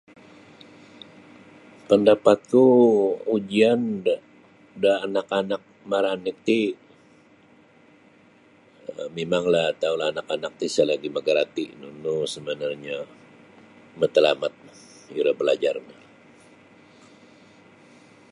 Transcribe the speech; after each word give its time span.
Pendapatku 1.89 2.63
ujian 3.35 3.81
da 4.81 4.93
anak-anak 5.05 5.61
maranik 5.89 6.37
ti 6.47 6.59
um 8.89 9.07
mimanglah 9.15 9.67
taulah 9.81 10.07
anak-anak 10.13 10.53
ti 10.59 10.65
sa 10.75 10.83
lagi 10.89 11.07
magarati 11.15 11.65
nunu 11.81 12.15
sebenarnyo 12.33 12.99
matlamat 13.99 14.53
iro 15.19 15.31
balajar. 15.39 15.75